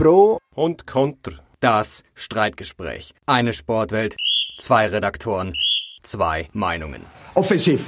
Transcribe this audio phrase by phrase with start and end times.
[0.00, 1.32] Pro und Konter.
[1.60, 3.12] Das Streitgespräch.
[3.26, 4.16] Eine Sportwelt,
[4.56, 5.52] zwei Redaktoren,
[6.02, 7.04] zwei Meinungen.
[7.34, 7.84] Offensiv.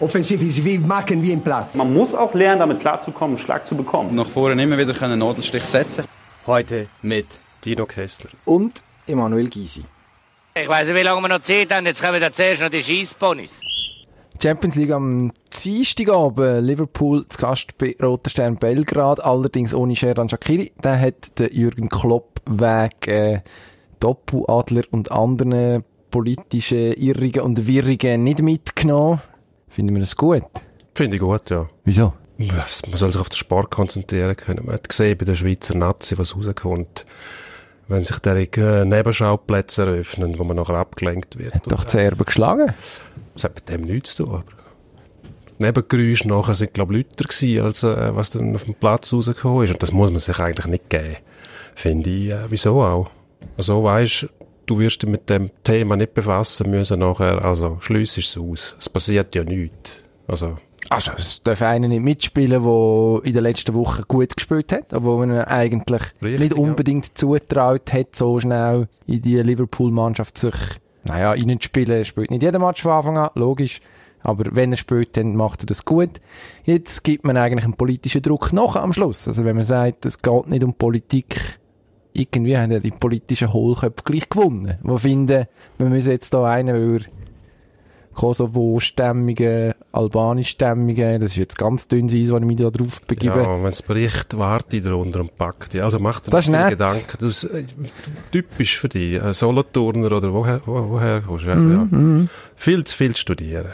[0.00, 1.76] Offensiv ist wie machen wie im Platz.
[1.76, 4.16] Man muss auch lernen, damit klarzukommen, einen Schlag zu bekommen.
[4.16, 6.06] Nach vorne immer wieder einen Nadelstich setzen.
[6.44, 7.28] Heute mit
[7.64, 8.30] Dino Kessler.
[8.44, 9.84] und Emanuel Gysi.
[10.60, 11.86] Ich weiß nicht, wie lange wir noch Zeit haben.
[11.86, 13.60] Jetzt kommen da zuerst noch die Scheissponys.
[14.40, 15.32] Champions League am
[15.64, 16.64] Dienstagabend.
[16.64, 19.22] Liverpool zu Gast bei Roter Stern Belgrad.
[19.24, 20.72] Allerdings ohne Sherdan Shakiri.
[20.82, 23.40] Den hat der Jürgen Klopp wegen äh,
[24.00, 29.20] Doppeladler und anderen politischen Irrungen und Wirrungen nicht mitgenommen.
[29.68, 30.42] Finden wir das gut?
[30.94, 31.68] Finde ich gut, ja.
[31.84, 32.12] Wieso?
[32.38, 34.66] Man soll sich auf den Sport konzentrieren können.
[34.66, 37.06] Man hat gesehen bei der Schweizer Nazi, was rauskommt.
[37.88, 41.54] Wenn sich derige Nebenschauplätze eröffnen, wo man nachher abgelenkt wird.
[41.54, 42.74] Hat doch die Serben geschlagen.
[43.34, 44.34] Das hat mit dem nichts zu tun.
[44.34, 44.44] Aber
[45.58, 49.64] Nebengeräusche nachher sind, glaube ich, lauter gewesen, als äh, was dann auf dem Platz rausgekommen
[49.64, 49.72] ist.
[49.72, 51.16] Und das muss man sich eigentlich nicht geben.
[51.74, 53.10] Finde ich, äh, wieso auch?
[53.56, 54.28] Also, weisst,
[54.66, 58.76] du wirst dich mit dem Thema nicht befassen müssen nachher, also, schliess es aus.
[58.78, 60.02] Es passiert ja nichts.
[60.26, 60.58] Also,
[60.90, 65.04] Also, es darf einer nicht mitspielen, der in der letzten Woche gut gespielt hat, aber
[65.06, 70.54] wo man eigentlich Richtig, nicht unbedingt zutraut hat, so schnell in die Liverpool-Mannschaft sich,
[71.04, 71.98] naja, reinzuspielen.
[71.98, 73.80] Er spielt nicht jeden Match von Anfang an, logisch.
[74.22, 76.20] Aber wenn er spielt, dann macht er das gut.
[76.64, 79.26] Jetzt gibt man eigentlich einen politischen Druck nach am Schluss.
[79.26, 81.58] Also wenn man sagt, es geht nicht um Politik,
[82.12, 84.78] irgendwie haben ja die politischen Hohlköpfe gleich gewonnen.
[84.82, 85.46] Die finden,
[85.78, 87.06] wir müssen jetzt da einen, weil
[88.12, 93.36] er Kosovo-Stämmige, Albanisch-Stämmige, das ist jetzt ganz dünnes Eis, wenn ich mich da drauf begebe.
[93.36, 95.74] ja, wenn es Bericht warte darunter und packt.
[95.74, 96.68] Ja, also macht dir Das nicht.
[96.68, 97.16] Gedanken.
[97.20, 97.64] Das ist äh,
[98.30, 99.20] typisch für dich.
[99.22, 101.48] Ein Soloturner oder woher, wo, woher kommst du?
[101.50, 102.28] Ja, Mhm, ja.
[102.56, 103.66] Viel zu viel studieren.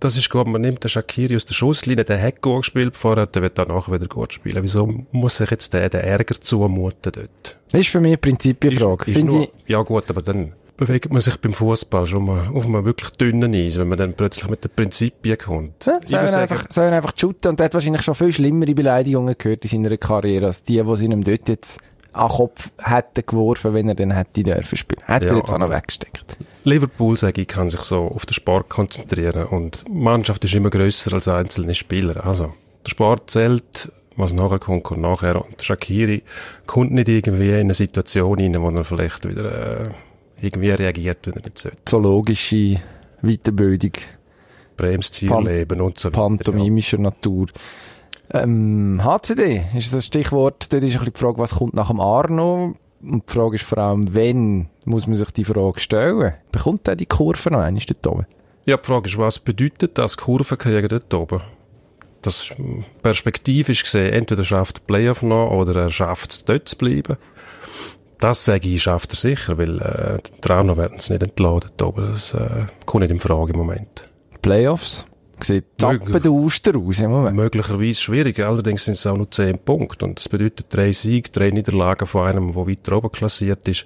[0.00, 0.48] Das ist gut.
[0.48, 3.90] Man nimmt den Shakiri aus der Schusslinie, der hat gut gespielt vorher, der wird danach
[3.90, 4.62] wieder gut spielen.
[4.62, 7.56] Wieso muss sich jetzt der den Ärger zumuten dort?
[7.70, 9.10] Das ist für mich eine Prinzipienfrage.
[9.10, 10.52] Ist, ist nur, ich, ja gut, aber dann
[10.86, 14.14] bewegt man sich beim Fußball schon mal auf einem wirklich dünnen Eis, wenn man dann
[14.14, 15.86] plötzlich mit den Prinzipien kommt.
[15.86, 19.64] Ja, sollen einfach, sollen einfach shooten und der hat wahrscheinlich schon viel schlimmere Beleidigungen gehört
[19.64, 21.78] in seiner Karriere als die, die sie ihm dort jetzt
[22.12, 25.02] an den Kopf hätten geworfen, wenn er dann hätte dürfen spielen.
[25.06, 26.36] Hätte Ja, er jetzt auch noch weggesteckt.
[26.64, 30.70] Liverpool, sage ich, kann sich so auf den Sport konzentrieren und die Mannschaft ist immer
[30.70, 32.24] grösser als einzelne Spieler.
[32.24, 32.52] Also,
[32.84, 35.42] der Sport zählt, was nachher kommt, kommt nachher.
[35.44, 36.22] Und Shakiri
[36.66, 39.84] kommt nicht irgendwie in eine Situation rein, wo er vielleicht wieder äh,
[40.42, 41.78] irgendwie reagiert, wenn er nicht sollte.
[41.84, 42.76] Zoologische
[43.22, 43.92] Weiterbildung,
[44.76, 45.46] Bremst Pan-
[45.80, 46.20] und so weiter.
[46.20, 47.46] pantomimischer Natur.
[48.32, 50.72] Ähm, HCD ist das Stichwort.
[50.72, 52.74] Dort ist ein bisschen die Frage, was kommt nach dem Arno?
[53.02, 56.34] Und die Frage ist vor allem, wenn muss man sich die Frage stellen?
[56.50, 58.26] Bekommt er die Kurve noch einmal dort oben?
[58.64, 61.40] Ja, die Frage ist, was bedeutet das Kurve kriegen dort oben?
[62.22, 62.52] Das
[63.02, 67.16] perspektivisch gesehen, entweder schafft Playoff noch oder er schafft es dort zu bleiben.
[68.22, 72.06] Das sage ich, schafft er sicher, weil äh, die Trauner werden es nicht entladen oben.
[72.12, 74.08] Das äh, kommt nicht in Frage im Moment.
[74.40, 75.06] Playoffs?
[75.40, 76.00] Sieht Möglich.
[76.12, 77.34] zappen der Auster aus im Moment.
[77.36, 80.04] Möglicherweise schwierig, allerdings sind es auch nur 10 Punkte.
[80.04, 83.84] Und das bedeutet drei Siege, drei Niederlagen von einem, der weiter oben klassiert ist.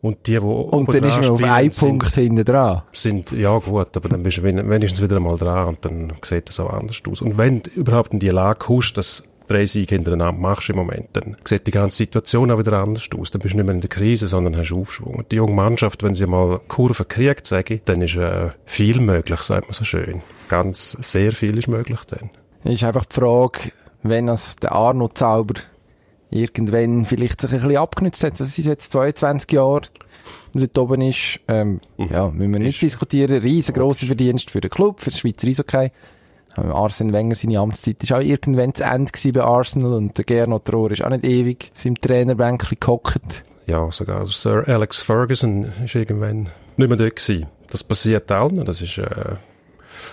[0.00, 2.82] Und die, die Und dann ist man auf einen Punkt hinten dran.
[2.92, 6.48] sind, ja gut, aber dann bist du wen- wenigstens wieder einmal dran und dann sieht
[6.50, 7.20] das auch anders aus.
[7.20, 11.08] Und wenn du überhaupt in die Lage kommst, dass drei Siege hintereinander machst im Moment,
[11.12, 13.30] dann sieht die ganze Situation auch wieder anders aus.
[13.30, 15.16] Dann bist du nicht mehr in der Krise, sondern hast Aufschwung.
[15.16, 19.00] Und die junge Mannschaft, wenn sie mal Kurve kriegt, sage ich, dann ist äh, viel
[19.00, 20.22] möglich, sagt man so schön.
[20.48, 22.30] Ganz, sehr viel ist möglich dann.
[22.64, 25.54] ist einfach die Frage, wenn das der Arno-Zauber
[26.30, 29.82] irgendwann vielleicht sich ein bisschen abgenützt hat, was ist jetzt 22 Jahre
[30.54, 33.40] dort oben ist, ähm, ja, müssen wir nicht diskutieren.
[33.40, 35.90] Riesengroßer Verdienst für den Club, für das Schweizer Eishockey.
[36.56, 40.72] Ähm, Arsene Wenger, seine Amtszeit ist auch irgendwann zu Ende bei Arsenal und der Gernot
[40.72, 43.44] Rohr ist auch nicht ewig auf seinem Trainerbänkchen gehockt.
[43.66, 47.46] Ja, sogar Sir Alex Ferguson ist irgendwann nicht mehr dort gewesen.
[47.70, 48.64] Das passiert allen.
[48.64, 49.36] Das ist, äh,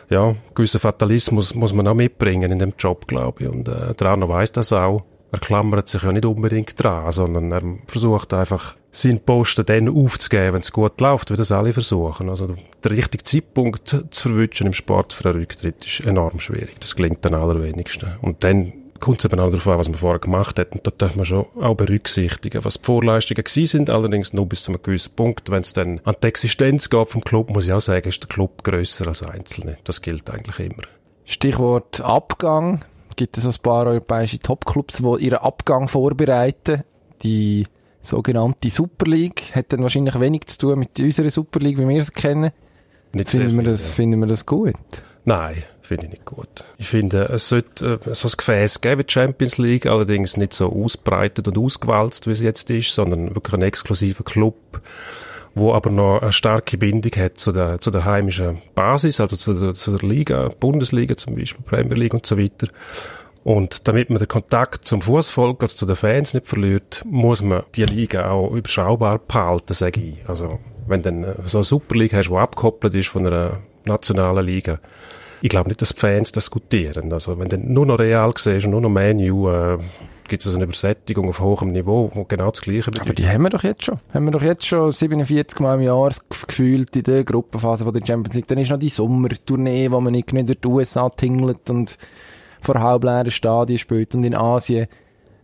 [0.10, 3.50] ja, gewisser Fatalismus muss man auch mitbringen in dem Job, glaube ich.
[3.50, 5.04] Und äh, der Arno weiss das auch.
[5.32, 10.54] Er klammert sich ja nicht unbedingt dran, sondern er versucht einfach, seinen Posten dann aufzugeben,
[10.54, 12.30] wenn es gut läuft, wie das alle versuchen.
[12.30, 16.80] Also der richtige Zeitpunkt zu verwünschen im Sport für einen Rücktritt ist enorm schwierig.
[16.80, 18.14] Das gelingt den allerwenigsten.
[18.22, 20.74] Und dann kommt es eben auch darauf an, was man vorher gemacht hat.
[20.74, 24.64] Und da darf man schon auch berücksichtigen, was die Vorleistungen gewesen sind, allerdings nur bis
[24.64, 25.50] zu einem gewissen Punkt.
[25.50, 28.30] Wenn es dann an die Existenz geht vom Club, muss ich auch sagen, ist der
[28.30, 29.78] Club grösser als Einzelne.
[29.84, 30.84] Das gilt eigentlich immer.
[31.26, 32.86] Stichwort Abgang.
[33.16, 36.84] Gibt es ein paar europäische Topclubs, die ihren Abgang vorbereiten.
[37.24, 37.66] Die
[38.04, 42.04] sogenannte Super League hat dann wahrscheinlich wenig zu tun mit unserer Super League, wie wir
[42.04, 42.52] sie kennen.
[43.14, 43.96] Nicht Finden wir das, ja.
[43.96, 44.76] finden wir das gut?
[45.26, 46.66] Nein, finde finde ich nicht gut.
[46.78, 50.72] Ich finde, es sollte äh, so ein Gefäß geben, die Champions League, allerdings nicht so
[50.72, 54.58] ausbreitet und ausgewalzt, wie es jetzt ist, sondern wirklich ein exklusiver Club,
[55.56, 59.54] wo aber noch eine starke Bindung hat zu der, zu der heimischen Basis, also zu
[59.54, 62.68] der, zu der Liga, Bundesliga zum Beispiel, Premier League und so weiter.
[63.44, 67.64] Und damit man den Kontakt zum Fußvolk, also zu den Fans nicht verliert, muss man
[67.76, 70.30] die Liga auch überschaubar behalten, sage ich.
[70.30, 74.80] Also, wenn dann äh, so eine Superliga hast, die abgekoppelt ist von einer nationalen Liga,
[75.42, 77.12] ich glaube nicht, dass die Fans das gutieren.
[77.12, 79.78] Also, wenn dann nur noch Real siehst und nur noch Menu, äh,
[80.30, 83.02] gibt es also eine Übersättigung auf hohem Niveau, wo genau das Gleiche bedeutet.
[83.02, 84.00] Aber die haben wir doch jetzt schon.
[84.14, 88.36] Haben wir doch jetzt schon 47 Mal im Jahr gefühlt in der Gruppenphase der Champions
[88.36, 88.48] League.
[88.48, 91.98] Dann ist noch die Sommertournee, wo man nicht durch die USA tingelt und
[92.64, 94.88] vor halbleeren Stadien spielt und in Asien.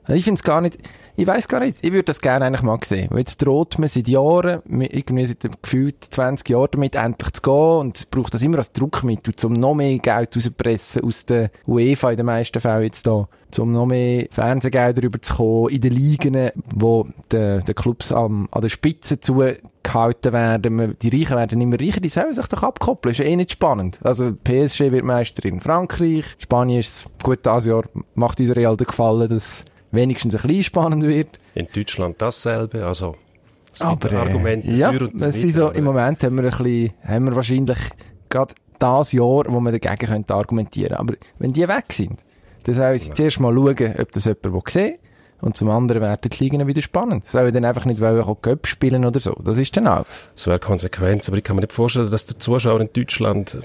[0.07, 0.77] Ich finde es gar nicht,
[1.19, 3.09] ich weiß gar nicht, ich würde das gerne eigentlich mal sehen.
[3.11, 7.79] Weil jetzt droht man seit Jahren, irgendwie seit gefühlt 20 Jahren damit endlich zu gehen
[7.79, 12.11] und es braucht das immer als Druckmittel, um noch mehr Geld rauszupressen aus der UEFA
[12.11, 17.07] in den meisten Fällen jetzt da, um noch mehr Fernsehgelder rüberzukommen in den Ligen, wo
[17.31, 20.95] die, die Clubs am, an der Spitze zugehalten werden.
[21.01, 23.99] Die Reichen werden immer reicher, die sollen sich doch abkoppeln, ist eh nicht spannend.
[24.03, 27.83] Also PSG wird Meister in Frankreich, Spanien ist, gut, dieses Jahr
[28.15, 31.39] macht uns Real den Gefallen, dass wenigstens ein bisschen spannend wird.
[31.55, 33.15] In Deutschland dasselbe, also
[33.73, 37.35] es aber, Argumente ja, es ist so, im Moment haben wir ein bisschen, haben wir
[37.35, 37.77] wahrscheinlich
[38.29, 40.93] gerade das Jahr, wo wir dagegen könnte argumentieren.
[40.93, 42.23] Aber wenn die weg sind,
[42.63, 43.15] dann sollen sie ja.
[43.15, 44.95] zuerst mal schauen, ob das jemand sehen
[45.41, 47.25] und zum anderen werden die Ligen wieder spannend.
[47.25, 49.35] Sollen dann einfach nicht wollen, auch Cup spielen oder so.
[49.43, 50.05] Das ist dann auch.
[50.35, 53.57] Das wäre Konsequenz, aber ich kann mir nicht vorstellen, dass der Zuschauer in Deutschland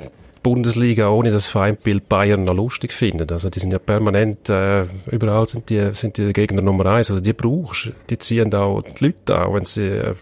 [0.44, 3.32] Bundesliga ohne das Feindbild Bayern noch lustig findet.
[3.32, 7.10] Also die sind ja permanent, äh, überall sind die, sind die Gegner Nummer eins.
[7.10, 10.14] Also die brauchst, die ziehen auch die Leute an, wenn sie äh,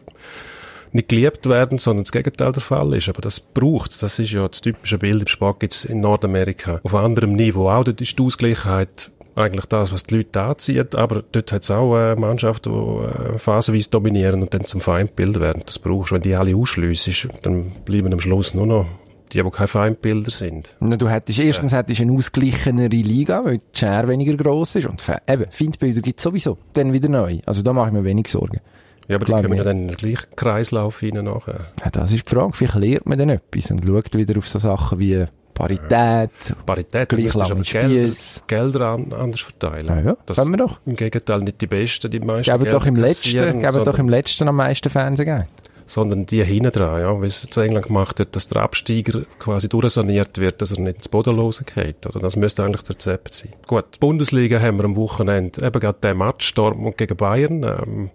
[0.92, 3.08] nicht geliebt werden, sondern das Gegenteil der Fall ist.
[3.08, 3.98] Aber das braucht's.
[3.98, 6.80] Das ist ja das typische Bild im Sport gibt's in Nordamerika.
[6.82, 7.84] Auf anderem Niveau auch.
[7.84, 11.96] Dort ist die Ausgleichheit eigentlich das, was die Leute anzieht, aber dort hat es auch
[11.96, 15.62] äh, Mannschaften, die äh, phasenweise dominieren und dann zum Feindbild werden.
[15.66, 16.14] Das brauchst du.
[16.14, 18.86] Wenn die alle ausschliessest, dann bleiben am Schluss nur noch
[19.32, 20.76] die, die keine Feindbilder sind.
[20.80, 21.78] Na, du hättest, erstens ja.
[21.78, 26.24] hättest eine ausgleichenere Liga, weil die Share weniger gross ist und eben, Feindbilder gibt es
[26.24, 26.58] sowieso.
[26.74, 27.38] Dann wieder neu.
[27.46, 28.60] Also da mache ich mir wenig Sorgen.
[29.08, 31.66] Ja, aber Glaub die kommen ja dann in den gleichen Kreislauf rein nachher.
[31.84, 32.52] Ja, das ist die Frage.
[32.52, 36.54] Vielleicht lernt man dann etwas und schaut wieder auf so Sachen wie Parität, ja.
[36.64, 38.44] Parität, gleich lange Spieß.
[38.46, 39.86] Gelder, an, anders verteilen.
[39.86, 40.16] Ja, ja.
[40.24, 40.80] Das können wir doch.
[40.86, 44.48] Im Gegenteil nicht die Besten, die meisten Geben doch im letzten, geben doch im letzten
[44.48, 45.44] am meisten Fernsehen
[45.86, 49.68] sondern die hinten dran, ja, wie es zu England gemacht hat, dass der Absteiger quasi
[49.68, 52.20] durchsaniert wird, dass er nicht ins Bodenlose geht, oder?
[52.20, 53.52] Das müsste eigentlich das Rezept sein.
[53.66, 57.62] Gut, die Bundesliga haben wir am Wochenende eben gerade den Match Dortmund gegen Bayern.
[57.62, 58.10] Ähm,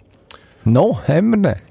[0.63, 1.63] noch haben wir nicht.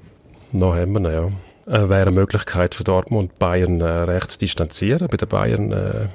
[0.51, 1.27] Noch haben wir nicht, ja.
[1.67, 5.07] Äh, wäre eine Möglichkeit für Dortmund, Bayern äh, recht zu distanzieren.
[5.09, 6.07] Bei den Bayern äh,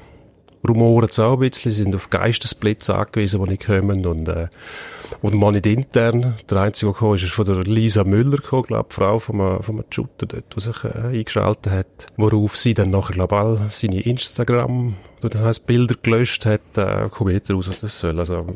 [0.66, 4.48] rumoren es auch ein bisschen, sie sind auf Geistesblitz angewiesen, die nicht kommen und äh,
[5.20, 6.34] und mal nicht intern.
[6.50, 9.62] Der einzige, der gekommen ist, ist von der Lisa Müller gekommen, glaube die Frau von
[9.62, 12.06] von einem Shooter dort, der sich äh, eingeschaltet hat.
[12.16, 17.32] Worauf sie dann nachher, glaube all seine Instagram, das heisst Bilder gelöscht hat, äh, komme
[17.32, 18.18] ich nicht raus, was das soll.
[18.18, 18.46] Also,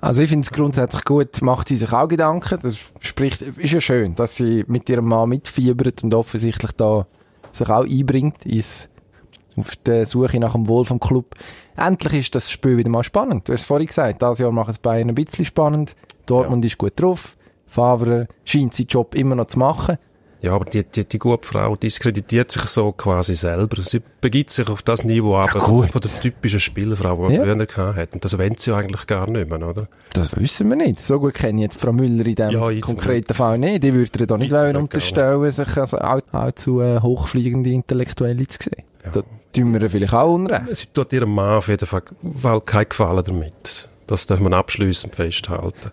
[0.00, 2.58] also ich finde es grundsätzlich gut, macht sie sich auch Gedanken.
[2.62, 7.06] Das spricht, ist ja schön, dass sie mit ihrem Mann mitfiebert und offensichtlich da
[7.52, 8.88] sich auch einbringt ins
[9.56, 11.34] auf der Suche nach dem Wohl vom Club.
[11.76, 13.48] Endlich ist das Spiel wieder mal spannend.
[13.48, 15.96] Du hast es vorhin gesagt, dieses Jahr macht es Bayern ein bisschen spannend.
[16.26, 16.68] Dortmund ja.
[16.68, 17.36] ist gut drauf.
[17.66, 19.98] Favre scheint seinen Job immer noch zu machen.
[20.44, 23.82] Ja, aber die, die, die gute Frau diskreditiert sich so quasi selber.
[23.82, 27.66] Sie begibt sich auf das Niveau ab ja, von der typischen Spielfrau, die man ja.
[27.66, 28.12] früher hatte.
[28.12, 29.88] Und das wollen sie eigentlich gar nicht mehr, oder?
[30.12, 31.00] Das wissen wir nicht.
[31.00, 33.84] So gut kenne ich jetzt Frau Müller in diesem ja, konkreten Fall nicht.
[33.84, 38.84] Die würde ihr da nicht wollen unterstellen, sich als allzu äh, hochfliegende Intellektuelle zu sehen.
[39.02, 39.12] Ja.
[39.12, 39.22] Da
[39.54, 40.76] tun wir vielleicht auch unrecht.
[40.76, 42.02] Sie tut ihrem Mann auf jeden Fall
[42.60, 43.88] keinen Gefallen damit.
[44.06, 45.90] Das darf man abschließend festhalten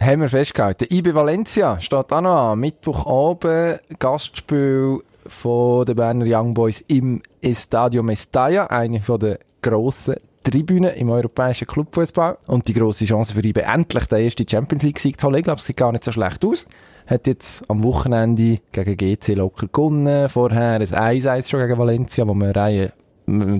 [0.00, 0.86] haben wir festgehalten.
[0.90, 2.60] IB Valencia steht auch noch an.
[2.60, 10.94] Mittwochabend Gastspiel von den Berner Young Boys im Estadio Mestalla, eine von den grossen Tribünen
[10.94, 12.38] im europäischen Clubfußball.
[12.46, 15.38] Und die grosse Chance für IB, endlich den ersten Champions League-Sieg zu holen.
[15.38, 16.66] Ich glaube, es sieht gar nicht so schlecht aus.
[17.06, 20.28] Hat jetzt am Wochenende gegen GC locker gewonnen.
[20.28, 22.92] Vorher ein 1-1 schon gegen Valencia, wo man Reihe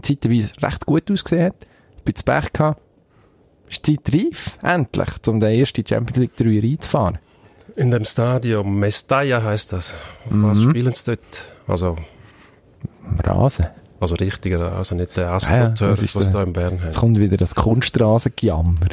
[0.03, 1.57] zeitweise recht gut ausgesehen hat.
[1.65, 2.81] Ein bisschen Pech gehabt
[3.69, 7.19] ist die Zeit reif, endlich, um den ersten Champions League 3 reinzufahren.
[7.77, 9.95] In dem Stadion Mestalla heisst das.
[10.29, 10.45] Mhm.
[10.45, 11.47] Was spielen sie dort?
[11.67, 11.97] Also,
[13.25, 13.67] Rasen.
[14.01, 16.91] Also richtiger Rasen, nicht der ja, was da in Bern hat.
[16.91, 18.89] Es kommt wieder das Kunstrasengejammer.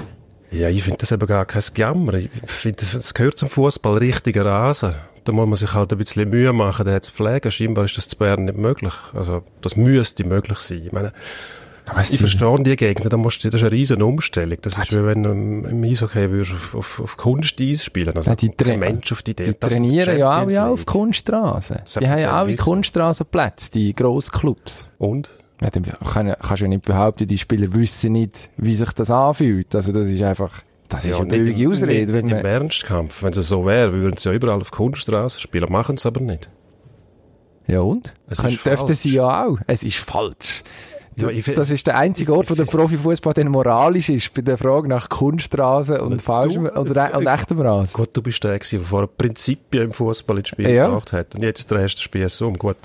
[0.51, 2.13] Ja, ich finde das eben gar kein Gejammer.
[2.15, 4.95] Ich finde, das gehört zum Fußball, richtiger Rasen.
[5.23, 7.51] Da muss man sich halt ein bisschen Mühe machen, den zu pflegen.
[7.51, 8.93] Scheinbar ist das zu Bern nicht möglich.
[9.13, 10.81] Also, das müsste möglich sein.
[10.85, 11.13] Ich meine,
[11.85, 14.57] Aber Ich verstehe die Gegner, da musst du, das ist eine riesen Umstellung.
[14.61, 18.15] Das ist wie wenn du im Eishockey würdest auf, auf, auf Kunsteis spielen.
[18.15, 19.43] Also Ja, die tra- Mensch auf die Idee.
[19.45, 20.85] Die trainieren ja auch ja auf.
[20.85, 21.77] Kunststraßen.
[21.83, 22.55] Das Die haben ja auch wie.
[22.55, 24.89] Kunststraßenplätze, die Grossclubs.
[24.97, 25.29] Und?
[25.61, 29.11] Ja, dann kann, kannst du ja nicht behaupten, die Spieler wissen nicht, wie sich das
[29.11, 29.75] anfühlt.
[29.75, 32.11] Also das ist einfach, das ist eine billige Ausrede.
[32.11, 33.21] Nicht, nicht im Ernstkampf.
[33.21, 36.49] Wenn es so wäre, würden sie ja überall auf Kunststraße spielen, machen es aber nicht.
[37.67, 38.13] ja und?
[38.27, 39.57] Es Können, ist dürften sie ja auch.
[39.67, 40.63] Es ist falsch.
[41.55, 45.09] Das ist der einzige Ort, wo der Profifußball dann moralisch ist, bei der Frage nach
[45.09, 47.93] Kunststraßen und falschem oder und echtem Rasen.
[47.93, 50.87] Gut, du bist der, gewesen, der vorher Prinzipien im Fußball ins Spiel Ja.
[50.87, 51.35] gebracht hat.
[51.35, 52.57] Und jetzt drehst du das Spiel so um.
[52.57, 52.77] Gut,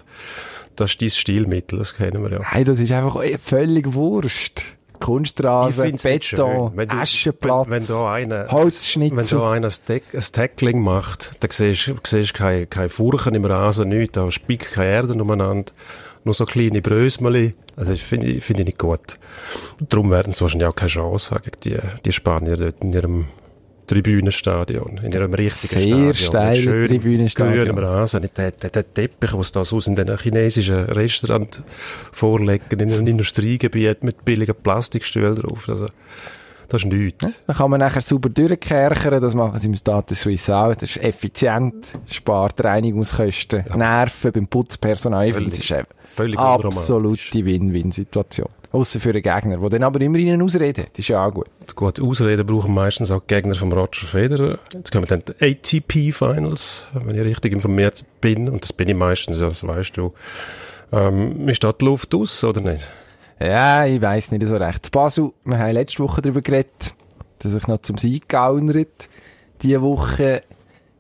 [0.77, 2.41] das ist dein Stilmittel, das kennen wir ja.
[2.53, 4.77] Nein, das ist einfach völlig Wurscht.
[5.07, 6.73] Nicht Beton.
[6.75, 9.17] Wenn du- Aschenplatz, Wenn, wenn da einer, Holzschnitzel.
[9.17, 13.45] wenn da einer ein, Tack- ein Tackling macht, dann siehst du keine, keine Furchen im
[13.45, 15.71] Rasen, nichts, da spickt keine Erde umeinander,
[16.27, 17.55] nur so kleine Brösmeli.
[17.77, 19.19] Also das finde ich, finde ich nicht gut.
[19.89, 23.27] Darum werden sie wahrscheinlich auch keine Chance haben gegen die, die Spanier dort in ihrem
[23.87, 26.15] Tribünenstadion, in ihrem richtigen Sehr Stadion.
[26.15, 27.67] steile mit schönem Tribünenstadion.
[27.67, 31.63] grünem Rasen, der, der, der Teppich, was da sonst in den chinesischen Restaurant
[32.11, 35.69] vorlegen, in einem Industriegebiet mit billigen Plastikstühlen drauf.
[35.69, 35.87] Also,
[36.69, 37.27] das ist nichts.
[37.47, 40.75] Dann kann man nachher sauber durchkerchern, das machen sie im Status Suisse auch.
[40.75, 45.33] Das ist effizient, spart Reinigungskosten, Nerven beim Putzpersonal.
[45.33, 48.49] Finde, es ist eine Völlig absolute Win-Win-Situation.
[48.73, 50.91] Ausser für einen Gegner, der dann aber immer in eine Ausrede hat.
[50.93, 51.49] Das ist ja auch gut.
[51.75, 54.59] Gut, Ausreden brauchen meistens auch Gegner von Roger Federer.
[54.73, 58.49] Jetzt kommen dann die ATP Finals, wenn ich richtig informiert bin.
[58.49, 60.13] Und das bin ich meistens, ja, das weißt du.
[60.93, 62.87] Ähm, ist da die Luft aus, oder nicht?
[63.41, 64.85] Ja, ich weiss nicht so recht.
[64.85, 66.95] Das Basel, wir haben letzte Woche darüber geredet,
[67.39, 69.11] dass sich noch zum Sieg gaunert.
[69.63, 70.43] Diese Woche,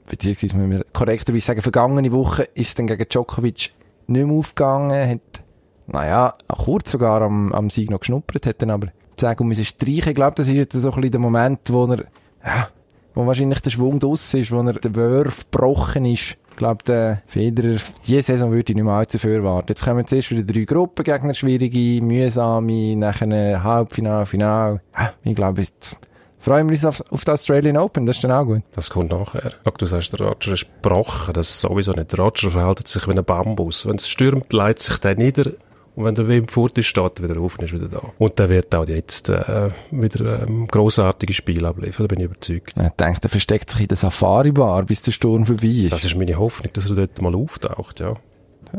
[0.07, 3.73] beziehungsweise müssen wir korrekterweise sagen, vergangene Woche ist es dann gegen Djokovic
[4.07, 5.43] nicht mehr aufgegangen, hat,
[5.87, 8.89] naja, kurz sogar am, am Sieg noch geschnuppert, hat dann aber
[9.19, 10.11] sagen und müssen streichen.
[10.11, 12.05] Ich glaube, das ist jetzt so ein bisschen der Moment, wo er,
[12.45, 12.69] ja,
[13.15, 16.37] wo wahrscheinlich der Schwung draus ist, wo er der Wurf gebrochen ist.
[16.57, 19.67] Ich glaube, der Federer, diese Saison würde ich nicht mehr allzu viel erwarten.
[19.69, 24.81] Jetzt kommen zuerst wieder drei Gruppengegner, schwierige, mühsame, nachher Halbfinale, Finale.
[25.23, 25.99] Ich glaube, jetzt
[26.39, 28.63] freuen wir uns auf, auf die Australian Open, das ist dann auch gut.
[28.75, 29.53] Das kommt nachher.
[29.67, 31.35] Ach, du sagst, der Roger ist gebrochen.
[31.35, 32.13] Das ist sowieso nicht.
[32.13, 33.87] Der Roger verhält sich wie ein Bambus.
[33.87, 35.51] Wenn es stürmt, leitet sich der nieder.
[35.97, 38.03] Und wenn der Wind fort ist, steht er wieder auf und ist wieder da.
[38.19, 42.75] Und der wird auch jetzt äh, wieder ähm, grossartige Spiele abliefern, da bin ich überzeugt.
[42.79, 45.93] Ich denke, der versteckt sich in der Safari-Bar, bis der Sturm vorbei ist.
[45.93, 48.15] Das ist meine Hoffnung, dass er dort mal auftaucht, ja.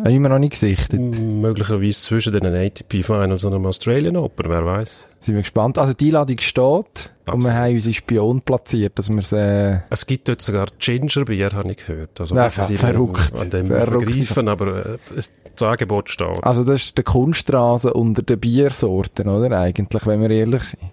[0.06, 1.00] Immer noch nicht gesichtet.
[1.00, 5.10] Möglicherweise zwischen den ATP Finals und dem Australian Open, wer weiß.
[5.20, 5.80] Sind wir gespannt.
[5.80, 7.54] Also die Einladung steht und wir Absolut.
[7.66, 11.78] haben unsere Spion platziert, dass wir es, äh, Es gibt dort sogar Gingerbier, habe ich
[11.86, 12.20] gehört.
[12.22, 13.34] Also, Nein, ver- verrückt.
[13.40, 14.10] An dem Verrückt.
[14.12, 16.44] vergreifen, aber äh, es- das Angebot steht.
[16.44, 19.58] also das ist der Kunststraße unter den Biersorten, oder?
[19.60, 20.84] Eigentlich, wenn wir ehrlich sind.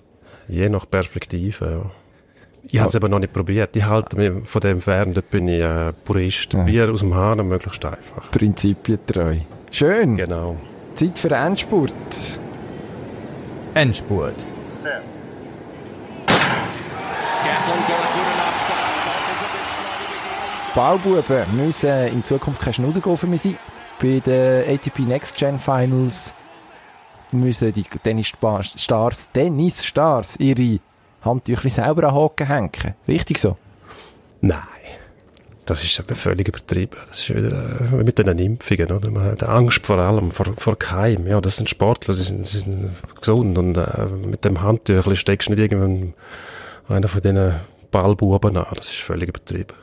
[0.48, 1.90] Je nach Perspektive, ja.
[2.66, 3.76] Ich habe es aber noch nicht probiert.
[3.76, 6.54] Ich halte mich von dem fern, dort bin ich äh, Purist.
[6.54, 6.62] Ja.
[6.62, 8.30] Bier aus dem Hahn möglichst einfach.
[8.30, 9.36] Prinzipientreu.
[9.70, 10.16] Schön.
[10.16, 10.56] Genau.
[10.94, 11.92] Zeit für Endspurt.
[13.74, 14.34] Endspurt.
[20.74, 23.56] Baububen müssen in Zukunft keine Schnudergolfer mehr sein.
[24.02, 26.34] Bei den ATP Next Gen Finals
[27.30, 30.80] müssen die Tennisstars, Tennisstars ihre
[31.22, 32.94] Handtücher selber an Haken hängen.
[33.06, 33.56] Richtig so?
[34.40, 34.58] Nein.
[35.64, 36.98] Das ist aber völlig übertrieben.
[37.08, 39.10] Das ist wieder äh, mit den Impfungen, oder?
[39.12, 41.28] Man hat Angst vor allem, vor, vor Keim.
[41.28, 42.90] Ja, das sind Sportler, die sind, die sind
[43.20, 46.14] gesund und äh, mit dem Handtüchel steckst du nicht irgendwann
[46.88, 47.60] einer von diesen
[47.92, 48.66] Ballbuben an.
[48.74, 49.74] Das ist völlig übertrieben.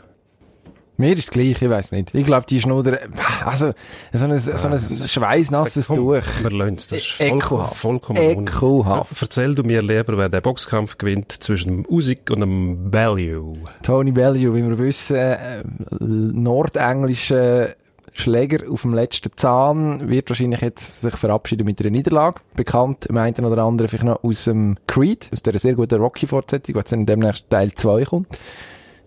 [1.02, 2.16] Mir ist es gleich, ich weiss nicht.
[2.16, 3.00] Ich glaube, die Schnuder,
[3.44, 3.74] also,
[4.14, 6.22] so ein, so ein schweißnasses Komm, Tuch.
[6.42, 6.88] Wir lassen es.
[6.88, 7.76] Das ist voll, ekelhaft.
[7.78, 9.12] vollkommen Ekelhaft.
[9.12, 13.58] un- Erzähl du mir lieber, wer den Boxkampf gewinnt zwischen dem Usyk und dem Value.
[13.84, 15.64] Tony Bellew, wie wir wissen, äh,
[16.00, 17.70] nordenglischer
[18.14, 22.42] Schläger auf dem letzten Zahn, wird wahrscheinlich jetzt sich verabschieden mit einer Niederlage.
[22.56, 26.74] Bekannt im einen oder anderen vielleicht noch aus dem Creed, aus der sehr guten Rocky-Fortsetzung,
[26.74, 28.28] die jetzt dann demnächst Teil 2 kommt.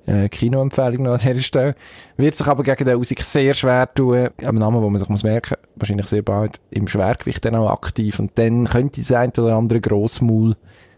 [0.06, 1.74] Äh, Kinoempfehlung noch an dieser Stelle.
[2.16, 4.28] Wird sich aber gegen den Usyk sehr schwer tun.
[4.44, 8.18] Ein Name, wo man sich muss merken, wahrscheinlich sehr bald im Schwergewicht dann auch aktiv.
[8.18, 10.56] Und dann könnte das ein oder andere Grossmaul,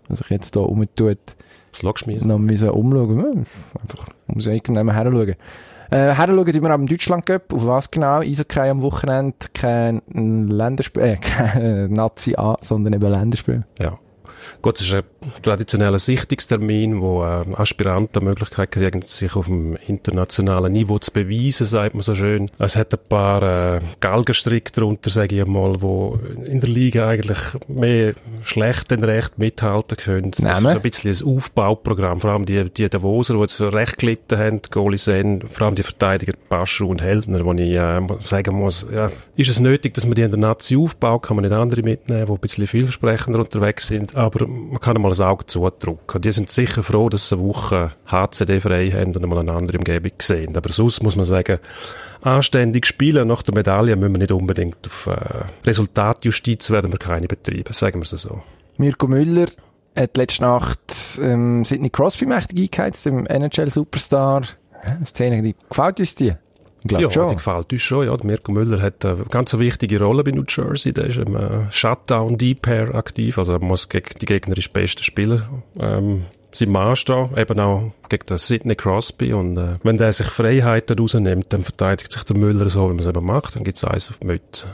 [0.08, 1.18] was sich jetzt da umtut,
[1.72, 2.24] Das lockst du mir.
[2.24, 3.46] noch müssen umschauen.
[3.80, 5.34] Einfach, muss irgendwann her schauen.
[5.88, 7.52] Äh, her schauen wir am Deutschland Cup.
[7.52, 8.18] Auf was genau?
[8.18, 9.36] Eishockey am Wochenende.
[9.54, 13.64] Kein Länderspiel, äh, kein Nazi A, sondern eben Länderspiel.
[13.78, 13.96] Ja.
[14.62, 15.02] Gut, es ist ein
[15.42, 21.66] traditioneller Sichtungstermin, wo äh, Aspiranten die Möglichkeit kriegen, sich auf dem internationalen Niveau zu beweisen,
[21.66, 22.50] sagt man so schön.
[22.58, 27.38] Es hat ein paar äh, Galgenstricke darunter, sage ich mal, wo in der Liga eigentlich
[27.68, 30.30] mehr schlecht denn recht mithalten können.
[30.30, 34.38] Das ist ein bisschen ein Aufbauprogramm, vor allem die, die Davoser, die jetzt recht gelitten
[34.38, 38.86] haben, Goalie Sen, vor allem die Verteidiger Paschu und Heldner, wo ich äh, sagen muss,
[38.92, 41.82] ja, ist es nötig, dass man die in der Nazi aufbaut, kann man nicht andere
[41.82, 46.20] mitnehmen, die ein bisschen vielversprechender unterwegs sind, aber man kann mal das Auge zudrücken.
[46.20, 49.78] Die sind sicher froh, dass sie eine Woche HCD frei haben und mal eine andere
[49.78, 50.56] Umgebung sehen.
[50.56, 51.58] Aber sonst muss man sagen,
[52.22, 57.28] anständig spielen nach der Medaille müssen wir nicht unbedingt auf äh, Resultatjustiz werden wir keine
[57.28, 58.42] betreiben, sagen wir es so.
[58.78, 59.46] Mirko Müller
[59.96, 64.42] hat letzte Nacht ähm, Sidney Crosby mächtig eingeheizt, dem NHL-Superstar.
[65.04, 66.34] Szene, die gefällt uns die?
[66.86, 67.28] Ich glaube ja, schon.
[67.30, 68.06] die gefällt uns schon.
[68.06, 68.16] Ja.
[68.22, 70.92] Mirko Müller hat eine ganz wichtige Rolle bei New Jersey.
[70.92, 73.38] Der ist im äh, Shutdown Deep Pair aktiv.
[73.38, 75.48] Also er muss gegen die gegnerische beste Spieler
[75.80, 79.32] ähm, sein stehen, eben auch gegen den Sidney Crosby.
[79.32, 83.00] Und äh, wenn der sich Freiheiten rausnimmt, dann verteidigt sich der Müller so, wie man
[83.00, 83.56] es eben macht.
[83.56, 84.68] Dann gibt es eins auf die Mütze.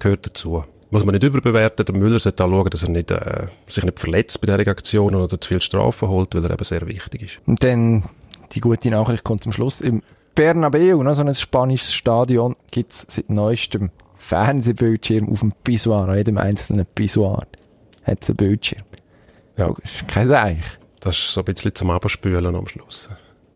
[0.00, 0.64] Gehört dazu.
[0.90, 1.86] Muss man nicht überbewerten.
[1.86, 5.14] Der Müller sollte auch schauen, dass er nicht, äh, sich nicht verletzt bei dieser Aktion
[5.14, 7.40] oder zu viel Strafen holt, weil er eben sehr wichtig ist.
[7.46, 8.04] Und dann
[8.52, 9.80] die gute Nachricht kommt zum Schluss.
[9.80, 10.02] Im
[10.34, 16.38] Bernabeu, ne, so ein spanisches Stadion, gibt's seit neuestem Fernsehbildschirm auf dem Pissoir, an jedem
[16.38, 17.46] einzelnen Pissoir
[18.04, 18.82] hat es einen Bildschirm.
[19.56, 19.72] Ja.
[20.06, 20.78] Kein Seich.
[21.00, 23.08] Das ist so ein bisschen zum Abspülen am Schluss.